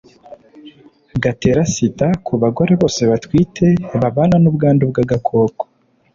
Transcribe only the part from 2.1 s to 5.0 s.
ku bagore bose batwite babana n ubwandu bw